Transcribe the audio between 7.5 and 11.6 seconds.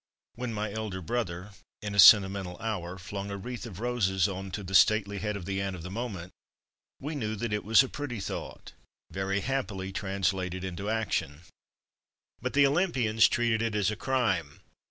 it was a pretty thought, very happily trans lated into action;